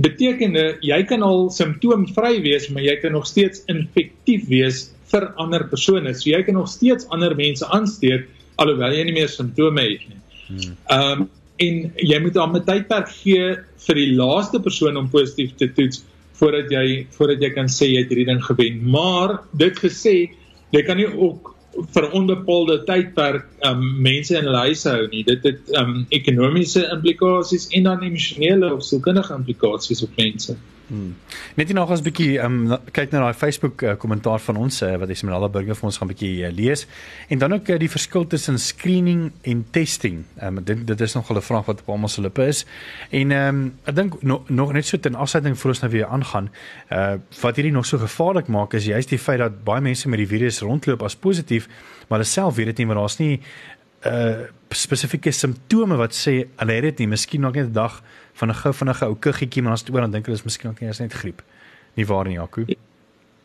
[0.00, 5.66] Beteken jy kan al simptoomvry wees, maar jy kan nog steeds infektief wees vir ander
[5.70, 6.14] persone.
[6.14, 8.28] So jy kan nog steeds ander mense aansteek
[8.60, 10.22] alhoewel jy nie meer simptome het nie.
[10.48, 10.74] Hmm.
[10.96, 11.28] Ehm um,
[11.60, 13.48] en jy moet dan met tydperk gee
[13.84, 15.98] vir die laaste persoon om positief te toets
[16.40, 18.78] voordat jy voordat jy kan sê jy het hierdie ding gewen.
[18.94, 20.14] Maar dit gesê,
[20.72, 21.52] jy kan nie ook
[21.94, 25.20] vir onbepaalde tydperk um mense in hulle huise hou nie.
[25.28, 30.56] Dit het um ekonomiese implikasies en dan emosionele of sielkundige implikasies op mense.
[30.56, 30.79] Hmm.
[30.90, 34.96] Net nie nog ons bietjie um kyk na daai Facebook uh, kommentaar van ons uh,
[34.98, 36.86] wat Esmeralda Burger vir ons gaan bietjie uh, lees
[37.30, 40.24] en dan ook uh, die verskil tussen screening en testing.
[40.42, 42.64] Um dit dit is nog 'n vraag wat op almal se lippe is.
[43.10, 46.50] En um ek dink no, nog net so ten afsluiting voor ons nou weer aangaan,
[46.90, 50.18] uh wat hierdie nog so gevaarlik maak is juist die feit dat baie mense met
[50.18, 51.68] die virus rondloop as positief,
[52.08, 53.40] maar hulle self weet dit nie want daar's nie
[54.06, 58.02] uh spesifieke simptome wat sê hulle het dit nie, miskien nog net 'n dag
[58.40, 60.70] van 'n gou vinnige ou kuggetjie maar as dit oor dan dink hulle is miskien
[60.70, 61.42] ook net griep.
[61.96, 62.64] Nie waar nie, Jaco?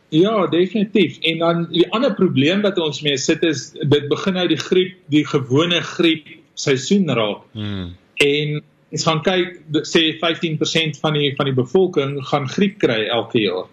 [0.08, 1.18] Ja, definitief.
[1.18, 4.94] En dan die ander probleem wat ons mee sit is dit begin nou die griep,
[5.10, 7.42] die gewone griep seisoen raak.
[7.52, 7.96] Hmm.
[8.22, 8.60] En
[8.94, 9.58] ons gaan kyk
[9.90, 13.66] sê 15% van die van die bevolking gaan griep kry elke jaar.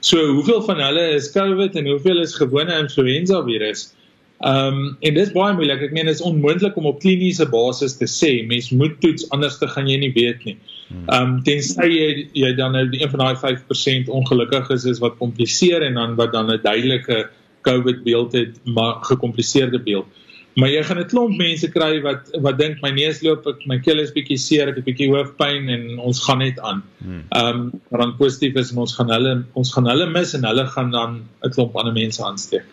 [0.00, 3.92] So hoeveel van hulle is COVID en hoeveel is gewone influenza virus?
[4.42, 5.82] Ehm um, en dit is baie moeilik.
[5.86, 9.60] Ek meen dit is onmoontlik om op kliniese basis te sê mens moet toets anders
[9.60, 10.56] te gaan jy nie weet nie.
[10.88, 11.06] Hmm.
[11.06, 12.08] Ehm um, tensy jy
[12.42, 16.18] jy dan nou die een van daai 5% ongelukkig is is wat kompliseer en dan
[16.18, 17.28] wat dan 'n duidelike
[17.64, 20.06] COVID beeld het, maar gekompliseerde beeld.
[20.54, 23.78] Maar jy gaan 'n klomp mense kry wat wat dink my neus loop, ek my
[23.78, 26.82] keel is bietjie seer, ek het bietjie hoofpyn en ons gaan net aan.
[26.98, 27.24] Hmm.
[27.30, 30.44] Ehm um, maar dan positief is en ons gaan hulle ons gaan hulle mis en
[30.44, 32.66] hulle gaan dan 'n klomp ander mense aansteek.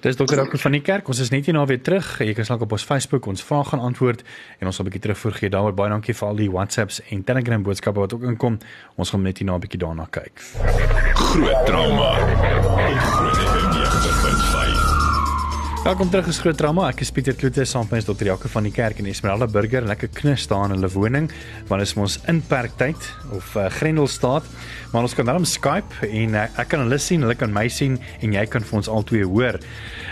[0.00, 1.08] Dis dokter Ouke van die kerk.
[1.08, 2.18] Ons is net hier na weer terug.
[2.18, 4.22] Jy kan slaag op ons Facebook ons vrae gaan antwoord
[4.60, 5.74] en ons sal 'n bietjie terugvoer gee daaroor.
[5.74, 8.58] Baie dankie vir al die WhatsApps en Telegram boodskappe wat ook inkom.
[8.96, 10.40] Ons gaan net hier na 'n bietjie daarna kyk.
[11.14, 12.10] Groot drama.
[13.00, 14.95] Groot
[15.86, 16.88] Welkom terug is Groot Drama.
[16.90, 18.26] Ek is Pieter Kloete saam met Dr.
[18.26, 19.84] Jaco van die kerk en Esmeralda Burger.
[19.86, 21.28] Lekker knus staan in hulle woning
[21.68, 24.48] want is ons inperktyd of uh, Grendelstaat.
[24.90, 28.00] Maar ons kan daarom Skype en uh, ek kan hulle sien, hulle kan my sien
[28.18, 29.60] en jy kan vir ons albei hoor.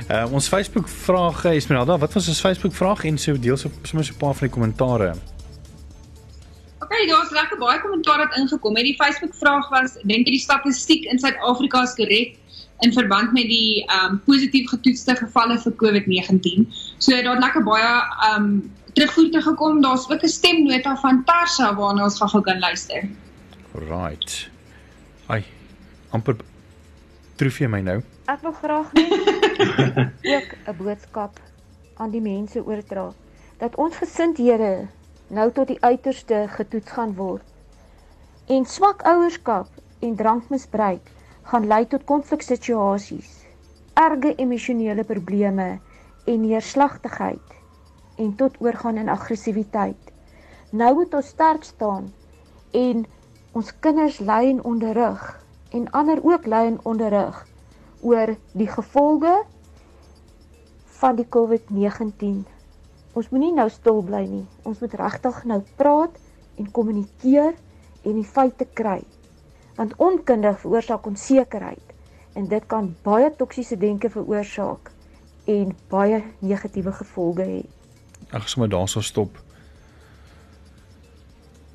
[0.04, 4.06] Uh, ons Facebook vraag Esmeralda, wat was ons Facebook vraag en so deel so sommer
[4.06, 5.10] so 'n paar van die kommentare.
[6.86, 8.86] Okay, daar's lekker baie kommentaar wat ingekom het.
[8.92, 12.38] Die Facebook vraag was, dink jy die statistiek in Suid-Afrika is korrek?
[12.80, 16.66] In verband met die um positief getoetste gevalle vir COVID-19.
[16.98, 17.92] So daar het lekker baie
[18.30, 19.82] um terugvoer te gekom.
[19.82, 23.08] Daar's ook 'n stemnota van Tarsa waarna ons gaan kan luister.
[23.74, 24.50] Right.
[25.26, 25.44] Ai.
[26.10, 26.36] amper
[27.36, 28.02] troef jy my nou.
[28.30, 29.10] Ek wil graag net
[30.36, 31.40] ook 'n boodskap
[31.96, 33.12] aan die mense oordra
[33.58, 34.86] dat ons gesindhede
[35.28, 37.42] nou tot die uiterste getoets gaan word.
[38.46, 39.68] En swak ouerskap
[40.00, 41.10] en drankmisbruik
[41.44, 43.44] gaan lei tot konfliksituasies,
[44.00, 45.66] erge emosionele probleme
[46.24, 47.56] en neerslagtigheid
[48.16, 50.12] en tot oorgaan in aggressiwiteit.
[50.70, 52.12] Nou moet ons sterk staan
[52.72, 53.04] en
[53.52, 55.24] ons kinders lei en onderrig
[55.70, 57.42] en ander ook lei en onderrig
[58.00, 59.34] oor die gevolge
[61.00, 62.44] van die COVID-19.
[63.12, 64.46] Ons moenie nou stil bly nie.
[64.64, 66.16] Ons moet regtig nou praat
[66.56, 67.52] en kommunikeer
[68.04, 69.02] en die feite kry
[69.76, 71.94] want onkunde veroorsaak onsekerheid
[72.34, 74.90] en dit kan baie toksiese denke veroorsaak
[75.50, 77.62] en baie negatiewe gevolge hê.
[78.30, 79.38] Ag, sommer daarso stop.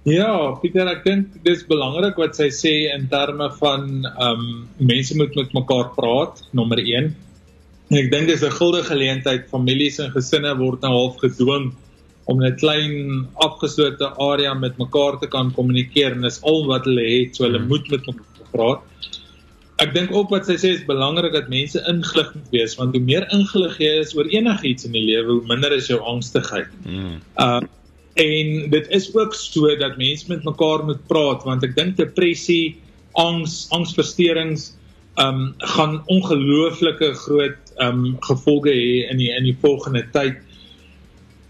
[0.07, 4.45] Ja, Pieter, ek dink dis belangrik wat sy sê in terme van ehm um,
[4.79, 7.11] mense moet met mekaar praat, nommer 1.
[7.89, 11.73] En ek dink dis 'n guldige geleentheid families en gesinne word nou half gedwing
[12.29, 16.85] om in 'n klein afgeslote area met mekaar te kan kommunikeer en dis al wat
[16.85, 17.71] hulle het, so hulle hmm.
[17.73, 19.09] moet met mekaar praat.
[19.79, 23.03] Ek dink ook wat sy sê is belangrik dat mense ingelig moet wees want hoe
[23.03, 26.71] meer ingelig jy is oor enigiets in die lewe, hoe minder is jou angstigheid.
[26.85, 27.19] Mm.
[27.39, 27.61] Uh
[28.19, 32.75] en dit is ook so dat mense met mekaar moet praat want ek dink depressie,
[33.15, 34.73] angs, angsversteurings
[35.23, 40.41] um gaan ongelooflike groot um gevolge hê in die in die volgende tyd.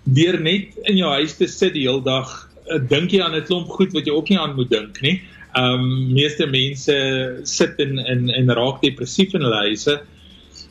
[0.04, 2.30] Deur net in jou huis te sit die hele dag,
[2.70, 5.22] uh, dink jy aan 'n klomp goed wat jy ook nie aan moet dink nie.
[5.58, 6.96] Um meeste mense
[7.44, 10.00] sit in in en raak depressief in hulle huise.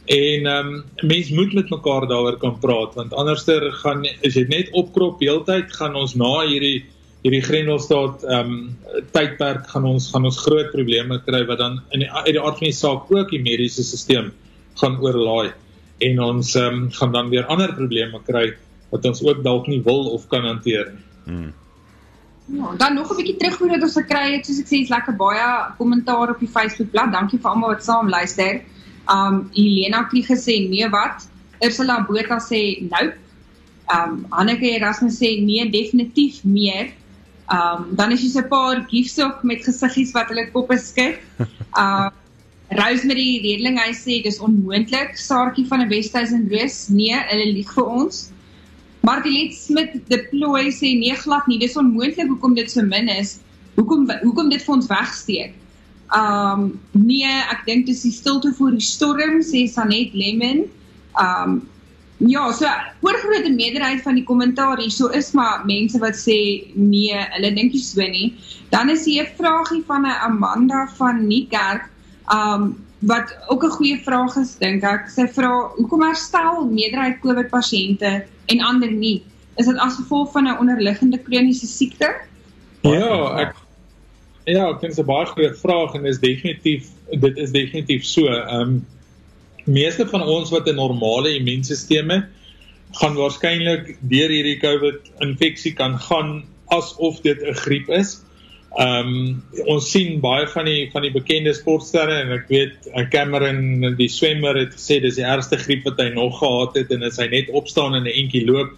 [0.09, 4.47] En ehm um, mense moet met mekaar daaroor kan praat want anderster gaan as jy
[4.49, 6.87] net opkrop heeltyd gaan ons na hierdie
[7.25, 12.07] hierdie Grendelstaat ehm um, tydperk gaan ons gaan ons groot probleme kry wat dan in
[12.07, 14.31] die uit die aard van die saak ook die mediese stelsel
[14.81, 15.53] gaan oorlaai
[16.09, 18.47] en ons ehm um, gaan dan weer ander probleme kry
[18.91, 21.07] wat ons ook dalk nie wil of kan hanteer nie.
[21.25, 21.53] Hmm.
[22.49, 25.17] Ja, dan nog 'n bietjie terugvoer wat ons gekry het, soos ek sê, is lekker
[25.17, 27.13] baie kommentaar op die Facebookblad.
[27.13, 28.63] Dankie vir almal wat saam luister.
[29.09, 31.29] Um Helena het gesê nee wat?
[31.61, 33.17] Ursula Botha sê nope.
[33.93, 36.89] Um Anneke Erasmus sê nee definitief meer.
[37.53, 41.19] Um dan is jy 'n paar gifs ook met gesiggies wat hulle koppe skud.
[41.85, 42.11] Um
[42.71, 45.17] Rosemary Redling hy sê dis onmoontlik.
[45.17, 48.31] Saartjie van die Westhuizen Roos, nee, hulle lieg vir ons.
[49.09, 53.39] Martiet Smit deploy sê nee glad nie, dis onmoontlik hoekom dit so min is.
[53.79, 55.55] Hoekom hoekom dit vir ons wegsteek?
[56.19, 60.67] Um nee, ek dink dis die stilte voor die storm sê Sanet Lemon.
[61.25, 61.61] Um
[62.19, 62.67] ja, so
[63.07, 66.39] oorgrootste meerderheid van die kommentaar hierso is maar mense wat sê
[66.75, 68.35] nee, hulle dink nie so nie.
[68.75, 71.89] Dan is hier 'n vragie van 'n Amanda van Niekerk.
[72.29, 75.09] Um wat ook 'n goeie vraag is dink ek.
[75.11, 79.23] Sy vra hoekom herstel meerderheid COVID pasiënte en ander nie?
[79.57, 82.15] Is dit as gevolg van 'n onderliggende kroniese siekte?
[82.83, 83.55] Ja, ek
[84.49, 86.89] Ja, ek dink dit is 'n baie goeie vraag en is definitief
[87.21, 88.27] dit is definitief so.
[88.27, 88.87] Ehm um,
[89.65, 92.25] meeste van ons wat 'n normale immuunstelsel het,
[92.93, 98.23] gaan waarskynlik deur hierdie COVID infeksie kan gaan asof dit 'n griep is.
[98.79, 103.09] Ehm um, ons sien baie van die van die bekende sportsterre en ek weet eh,
[103.11, 107.03] Cameron die swemmer het gesê dis die ergste griep wat hy nog gehad het en
[107.09, 108.77] as hy net opstaan en 'n entjie loop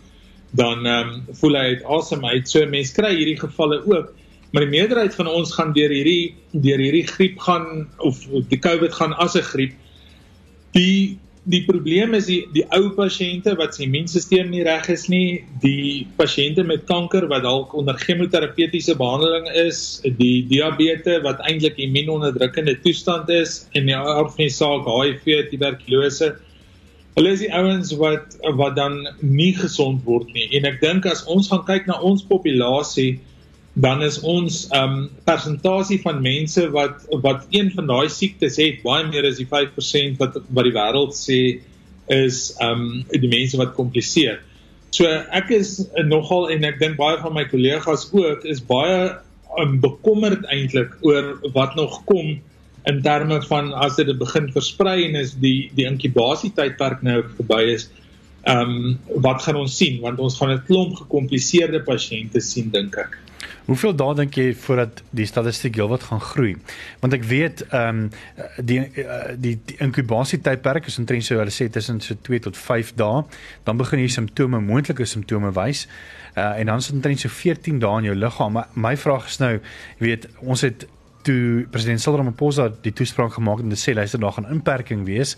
[0.56, 2.48] dan ehm um, voel hy uit asem uit.
[2.48, 4.14] So mense kry hierdie gevalle ook
[4.52, 8.96] maar die meerderheid van ons gaan deur hierdie deur hierdie griep gaan of die COVID
[8.96, 9.74] gaan as 'n griep.
[10.72, 11.18] Die
[11.50, 16.06] die probleem is die die ou pasiënte wat se immuunstelsel nie reg is nie, die
[16.18, 23.32] pasiënte met kanker wat dalk onder chemoterapeutiese behandeling is, die diabetes wat eintlik immuunonderdrukkende toestand
[23.34, 26.34] is en die aard van die saak HIV, tuberkulose.
[27.16, 30.46] Hulle is die ouens wat wat dan nie gesond word nie.
[30.56, 33.18] En ek dink as ons gaan kyk na ons populasie
[33.80, 39.06] dan is ons um persentasie van mense wat wat een van daai siektes het baie
[39.08, 41.40] meer as die 5% wat wat die wêreld sê
[42.10, 44.40] is um die mense wat kompliseer.
[44.90, 45.76] So ek is
[46.10, 48.98] nogal en ek dink baie van my kollegas ook is baie
[49.58, 52.40] um, bekommerd eintlik oor wat nog kom
[52.90, 57.88] in terme van as dit begin versprei en is die die inkubasietydperk nou verby is.
[58.50, 63.20] Um wat gaan ons sien want ons gaan 'n klomp gekompliseerde pasiënte sien dink ek.
[63.66, 66.54] Hoeveel dae dink jy voordat die statistiek heelwat gaan groei?
[67.02, 68.06] Want ek weet ehm um,
[68.56, 68.80] die
[69.36, 73.24] die die inkubasietydperk is omtrent so hulle sê tussen so 2 tot 5 dae,
[73.64, 75.86] dan begin hier simptome, moontlike simptome wys.
[76.36, 78.52] Uh, en dan is dit omtrent so 14 dae in jou liggaam.
[78.52, 79.52] Maar my vraag is nou,
[79.98, 80.86] jy weet, ons het
[81.22, 85.36] toe president Cyril Ramaphosa die toespraak gemaak en gesê luister daar gaan inperking wees,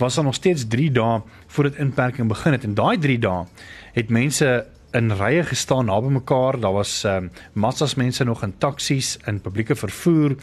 [0.00, 3.44] was daar nog steeds 3 dae voordat inperking begin het en daai 3 dae
[3.92, 4.48] het mense
[4.92, 6.60] in rye gestaan naby mekaar.
[6.60, 10.36] Daar was ehm um, massas mense nog in taksies in publieke vervoer.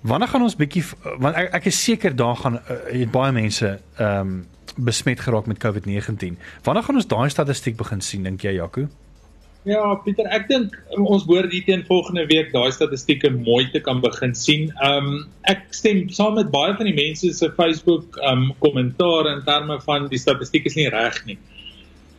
[0.00, 0.84] Wanneer gaan ons bietjie
[1.18, 5.46] want ek, ek is seker daar gaan uh, het baie mense ehm um, besmet geraak
[5.46, 6.36] met COVID-19.
[6.62, 8.86] Wanneer gaan ons daai statistiek begin sien dink jy Jaco?
[9.68, 14.00] Ja, Pieter, ek dink ons behoort hier teen volgende week daai statistieke mooi te kan
[14.00, 14.70] begin sien.
[14.80, 15.18] Ehm um,
[15.52, 19.80] ek stem saam met baie van die mense se Facebook ehm um, kommentaar in terme
[19.84, 21.36] van die statistiek is nie reg nie.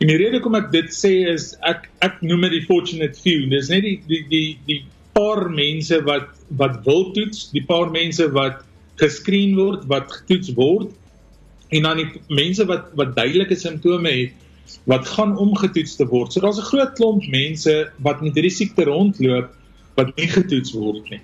[0.00, 3.46] En die rede hoekom ek dit sê is ek ek noem dit die fortunate few.
[3.50, 4.80] Dis net die die die die
[5.16, 8.62] paar mense wat wat wil toets, die paar mense wat
[9.00, 10.92] geskreen word, wat getoets word
[11.72, 14.38] en dan die mense wat wat duidelike simptome het
[14.90, 16.32] wat gaan om getoets te word.
[16.32, 19.50] So daar's 'n groot klomp mense wat met hierdie siekte rondloop
[19.96, 21.20] wat nie getoets word nie.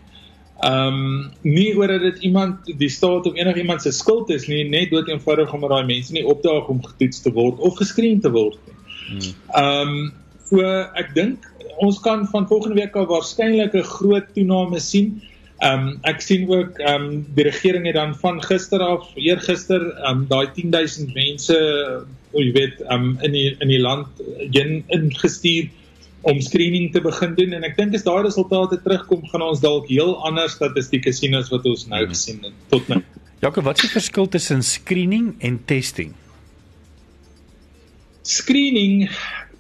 [0.59, 4.65] Ehm um, nie oor dat dit iemand die staat of enigiemand se skuld is nie,
[4.69, 8.33] net dood eenvoudig omdat daai mense nie opdaag om getoets te word of geskreen te
[8.35, 8.75] word nie.
[9.09, 9.37] Hmm.
[9.63, 10.11] Ehm um,
[10.49, 10.65] so
[10.99, 11.47] ek dink
[11.79, 15.23] ons kan van volgende week af waarskynlik 'n groot toename sien.
[15.63, 19.83] Ehm um, ek sien ook ehm um, die regering het dan van gister af, eergister,
[19.95, 21.55] ehm um, daai 10000 mense,
[22.33, 24.09] o jy weet, ehm um, in die in die land
[24.51, 25.71] heen ingestuur
[26.23, 29.87] om screening te begin doen en ek dink as daai resultate terugkom, gaan ons dalk
[29.89, 33.03] heel ander statistieke sien as wat ons nou gesien het tot nou.
[33.43, 36.15] Jakob, wat is die verskil tussen screening en testing?
[38.27, 39.07] Screening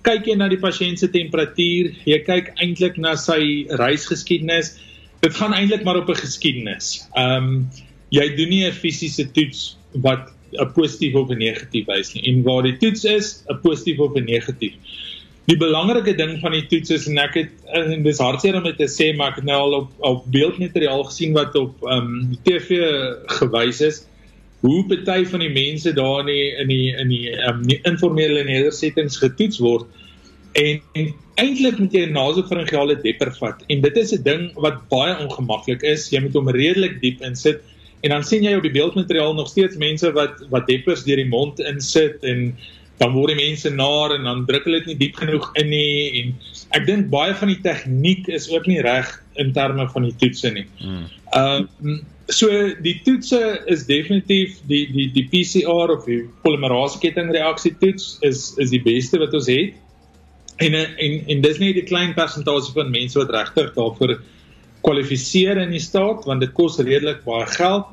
[0.07, 4.75] kyk jy na die pasiënt se temperatuur, jy kyk eintlik na sy reisgeskiedenis.
[5.23, 7.07] Dit gaan eintlik maar op 'n geskiedenis.
[7.14, 7.71] Ehm um,
[8.11, 12.23] jy doen nie 'n fisiese toets wat 'n positief of 'n negatief wys nie.
[12.31, 14.75] En waar die toets is, 'n positief of 'n negatief.
[15.48, 18.88] Die belangrike ding van die toets is en ek het en dis hartseer om te
[18.92, 22.82] sê, maar ek het nou al op op beeldmateriaal gesien wat op ehm um, TV
[23.38, 24.02] gewys is
[24.61, 28.44] hoe party van die mense daar in die in die in die, um, die informele
[28.44, 29.87] nedersettings getoets word
[30.58, 34.82] en, en eintlik moet jy 'n nasopharyngeale depper vat en dit is 'n ding wat
[34.90, 37.62] baie ongemaklik is jy moet hom redelik diep insit
[38.02, 41.30] en dan sien jy op die beeldmateriaal nog steeds mense wat wat deppers deur die
[41.30, 42.56] mond insit en
[42.98, 46.20] dan word die mense naar en dan druk hulle dit nie diep genoeg in nie
[46.20, 46.32] en
[46.76, 50.52] ek dink baie van die tegniek is ook nie reg in terme van die toetse
[50.54, 50.66] nie.
[50.82, 51.04] Hmm.
[51.38, 52.48] Ehm um, so
[52.84, 53.40] die toetse
[53.72, 59.20] is definitief die die die PCR of die polimerase kettingreaksie toets is is die beste
[59.22, 59.76] wat ons het.
[60.58, 64.18] En en en dis nie die klein persentasie van mense wat regtig daarvoor
[64.84, 67.88] kwalifiseer in die staat want dit kos redelik baie geld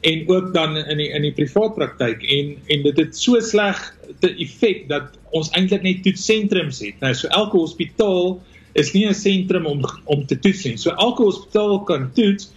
[0.00, 3.80] en ook dan in die in die privaat praktyk en en dit het so sleg
[4.22, 7.00] te effek dat ons eintlik net toetssentrums het.
[7.00, 8.38] Nou so elke hospitaal
[8.78, 10.76] is nie 'n sentrum om om te toets nie.
[10.76, 12.52] So elke hospitaal kan toets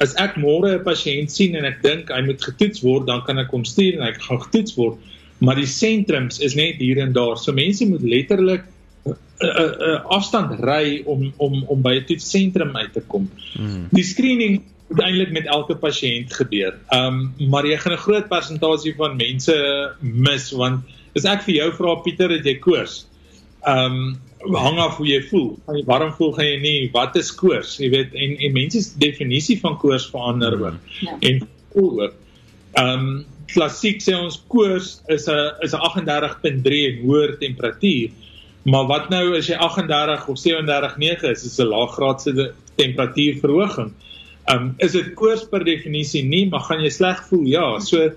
[0.00, 3.38] as ek môre 'n pasiënt sien en ek dink hy moet getoets word, dan kan
[3.38, 4.98] ek hom stuur en hy gaan getoets word.
[5.38, 7.38] Maar die sentrums is net hier en daar.
[7.38, 8.64] So mense moet letterlik
[9.06, 13.30] 'n uh, uh, uh, afstand ry om om om by 'n toetssentrum uit te kom.
[13.52, 13.88] Hmm.
[13.90, 16.74] Die screening moet eintlik met elke pasiënt gebeur.
[16.90, 19.54] Ehm um, maar jy gaan 'n groot persentasie van mense
[20.00, 20.84] mis want
[21.16, 23.06] as ek vir jou vra Pieter dat jy koors.
[23.62, 25.58] Ehm um, hang af hoe jy voel.
[25.66, 26.90] Gaan jy warm voel, gaan jy nie.
[26.92, 27.76] Wat is koors?
[27.78, 30.80] Jy weet en en mense se definisie van koors verander ook.
[31.00, 31.16] Ja.
[31.20, 32.14] En voel ook.
[32.72, 38.10] Ehm um, klassiek sê ons koors is 'n is 'n 38.3 en hoër temperatuur.
[38.62, 43.94] Maar wat nou as jy 38 of 37.9 is, is 'n laaggraadse temperatuurverhoging.
[43.94, 44.09] Ehm
[44.52, 47.46] um, is dit koors per definisie nie, maar gaan jy sleg voel?
[47.50, 48.10] Ja, so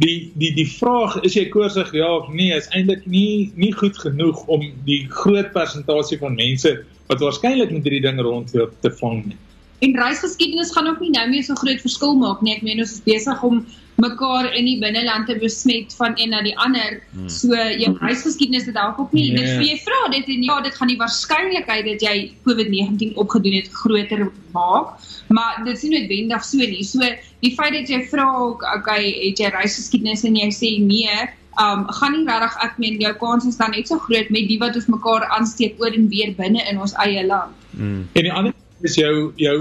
[0.00, 3.98] die die die vraag is jy koorsig ja of nee is eintlik nie nie goed
[4.00, 6.72] genoeg om die groot persentasie van mense
[7.10, 9.38] wat waarskynlik met hierdie ding rondloop te vang nie.
[9.80, 12.56] En reisgeskiedenis gaan ook nie nou meer so groot verskil maak nie.
[12.58, 13.62] Ek meen ons is besig om
[14.00, 17.00] mekaar in die binneland te besmet van een na die ander.
[17.12, 17.28] Hmm.
[17.32, 19.40] So jou reisgeskiedenis het dalk ook nie nee.
[19.40, 22.14] dit vir jy vra dit en ja, dit gaan die waarskynlikheid dat jy
[22.46, 24.94] COVID-19 opgedoen het groter maak,
[25.28, 26.86] maar dit is nie noodwendig so nie.
[26.86, 27.12] So
[27.44, 31.20] die feit dat jy vra okay, het jy reisgeskiedenis en jy sê nee,
[31.60, 34.60] um gaan nie regtig ek meen jou kans is dan net so groot met die
[34.60, 37.56] wat ons mekaar aansteek oor en weer binne in ons eie land.
[37.74, 38.04] Hmm.
[38.14, 39.56] En die ander is jou jou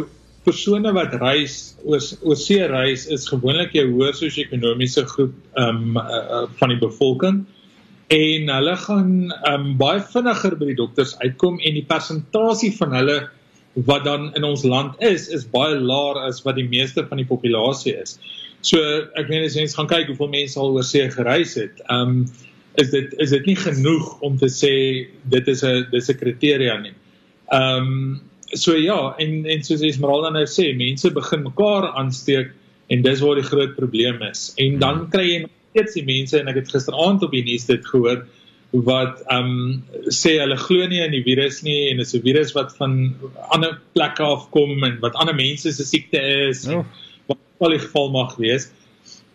[0.46, 6.46] persone wat reis oor oor see reis is gewoonlik jou hoër sosio-ekonomiese groep um uh,
[6.60, 7.44] van die bevolking
[8.16, 9.12] en hulle gaan
[9.52, 13.20] um baie vinniger by die dokters uitkom en die persentasie van hulle
[13.90, 17.28] wat dan in ons land is is baie laer as wat die meeste van die
[17.28, 18.18] populasie is.
[18.66, 18.80] So
[19.20, 22.26] ek meen as jy gaan kyk hoeveel mense al oor see gereis het, um
[22.82, 24.74] is dit is dit nie genoeg om te sê
[25.36, 26.96] dit is 'n dis 'n kriteria nie.
[27.52, 28.22] Um
[28.54, 32.52] so ja, en en soos Esmeralda nou sê, mense begin mekaar aansteek
[32.90, 34.50] en dis waar die groot probleem is.
[34.58, 35.10] En dan hmm.
[35.14, 38.26] kry jy steeds die mense en ek het gisteraand op die nuus dit gehoor
[38.86, 42.22] wat ehm um, sê hulle glo nie in die virus nie en dit is 'n
[42.26, 43.16] virus wat van
[43.50, 46.68] ander plekke afkom en wat ander mense se siekte is.
[46.68, 46.86] Oh.
[47.28, 48.70] Wat al die geval mag wees.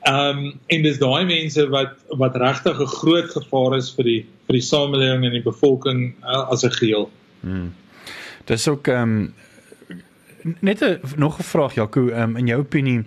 [0.07, 4.23] Ehm um, en dis daai mense wat wat regtig 'n groot gevaar is vir die
[4.47, 7.11] vir die samelewing en die bevolking uh, as 'n geheel.
[7.43, 7.75] Hmm.
[8.45, 9.35] Dis ook ehm um,
[10.61, 13.05] net 'n nog 'n vraag Jaco, ehm um, in jou opinie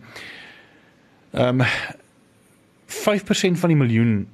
[1.32, 1.68] ehm um,
[2.88, 4.28] 5% van die miljoen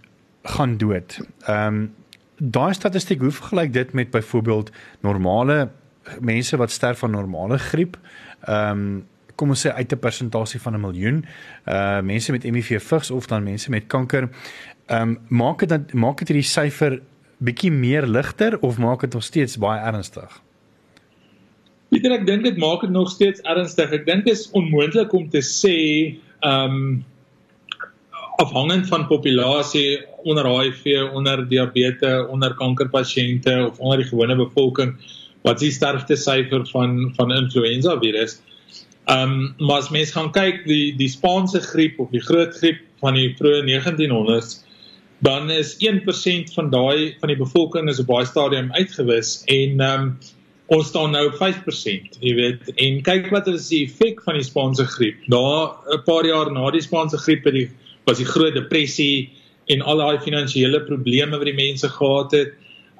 [0.43, 1.19] gaan dood.
[1.45, 1.93] Ehm um,
[2.37, 5.69] daai statistiek hoe vergelyk dit met byvoorbeeld normale
[6.19, 7.97] mense wat sterf van normale griep?
[8.41, 11.25] Ehm um, kom ons sê uit 'n persentasie van 'n miljoen
[11.65, 14.29] uh mense met HIV vigs of dan mense met kanker.
[14.85, 17.01] Ehm um, maak dit dan maak dit hierdie syfer
[17.37, 20.41] bietjie meer ligter of maak dit nog steeds baie ernstig?
[21.93, 23.91] Pieter, ek dink dit maak dit nog steeds ernstig.
[23.93, 25.77] Ek dink dit is onmoontlik om te sê
[26.41, 26.85] ehm um,
[28.41, 34.95] afhangend van populasie onder HIV, onder diabetes, onder kankerpasiënte of onder die gewone bevolking
[35.45, 38.39] wat die sterfte syfer van van influenza virus.
[39.05, 42.81] Ehm um, maar as mens gaan kyk die die Spaanse griep of die groot griep
[43.05, 44.63] van die vroeë 1900s
[45.23, 50.07] dan is 1% van daai van die bevolking is op baie stadium uitgewis en ehm
[50.07, 50.15] um,
[50.71, 52.71] ons staan nou op 5%, jy weet.
[52.79, 55.27] En kyk wat is die effek van die Spaanse griep.
[55.27, 57.69] Na 'n paar jaar na die Spaanse griep het die
[58.05, 59.31] was die groot depressie
[59.71, 62.53] en al daai finansiële probleme wat die mense gehad het.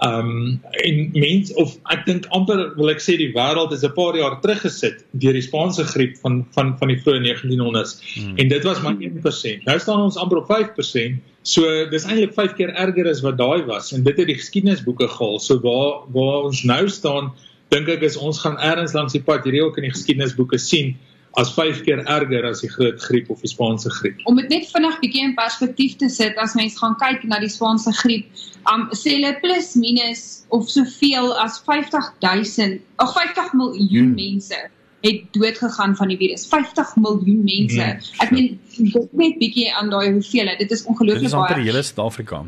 [0.04, 4.18] Um en mense of ek dink amper wil ek sê die wêreld is 'n paar
[4.18, 8.02] jaar teruggesit deur die Spaanse griep van van van die vroeë 1900s.
[8.16, 8.38] Hmm.
[8.38, 9.64] En dit was maar 1%.
[9.66, 11.22] Nou staan ons amper op 5%.
[11.44, 15.08] So dis eintlik 5 keer erger as wat daai was en dit het die geskiedenisboeke
[15.08, 15.40] gehaal.
[15.40, 17.34] So waar waar ons nou staan
[17.74, 20.94] dink ek is ons gaan eers langs die pad hierdie ook in die geskiedenisboeke sien
[21.42, 24.20] as 5 keer erger as die groot griep of die Spaanse griep.
[24.30, 27.50] Om dit net vinnig bietjie in perspektief te sit as mens gaan kyk na die
[27.50, 28.30] Spaanse griep,
[28.70, 34.18] um sê hulle plus minus of soveel as 50000 of 50 miljoen hmm.
[34.20, 34.62] mense
[35.04, 36.46] het dood gegaan van die virus.
[36.48, 37.82] 50 miljoen mense.
[37.82, 38.20] Hmm.
[38.24, 40.62] Ek meen dit net bietjie aan daai hoeveelheid.
[40.62, 41.32] Dit is ongelooflik baie.
[41.32, 42.46] Dit is amper hele Suid-Afrika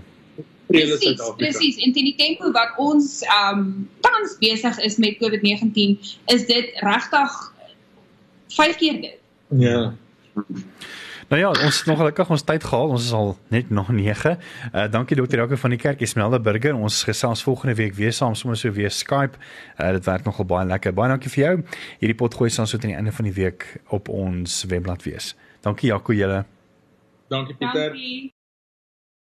[0.67, 5.97] presies presies en teen die tempo wat ons um tans besig is met COVID-19
[6.33, 7.37] is dit regtig
[8.55, 9.17] 5 keer dit.
[9.49, 9.93] Ja.
[11.27, 12.91] Nou ja, ons het nog gelukkig ons tyd gehaal.
[12.93, 14.37] Ons is al net nog 9.
[14.73, 16.75] Uh dankie dokter Jaco van die kerk Esmeralda Burger.
[16.75, 19.41] Ons gesels volgende week weer saam sommer so weer Skype.
[19.77, 20.93] Uh dit werk nogal baie lekker.
[20.93, 21.55] Baie dankie vir jou.
[21.99, 25.33] Hierdie pot gooi sal so teen die einde van die week op ons webblad wees.
[25.65, 26.45] Dankie Jaco julle.
[27.27, 27.89] Dankie Pieter.
[27.89, 28.34] Dankie.